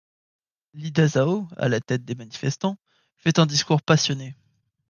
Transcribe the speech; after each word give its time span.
Li 0.73 0.89
Dazhao, 0.91 1.47
à 1.57 1.69
la 1.69 1.79
tête 1.79 2.03
des 2.03 2.15
manifestants, 2.15 2.77
fait 3.17 3.37
un 3.37 3.45
discours 3.45 3.83
passionné. 3.83 4.35